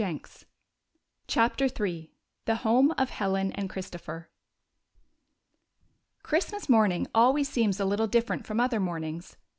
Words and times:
32 0.01 0.45
CHAPTER 1.27 1.65
III 1.79 2.11
THE 2.45 2.55
HOME 2.65 2.91
OF 2.97 3.11
HELEN 3.11 3.51
AND 3.51 3.69
CHRISTOPHER 3.69 4.31
C 4.31 6.23
HRISTMAS 6.27 6.67
morning 6.69 7.05
always 7.13 7.47
seems 7.47 7.79
a 7.79 7.85
little 7.85 8.07
different 8.07 8.47
from 8.47 8.59
other 8.59 8.79
mornings. 8.79 9.37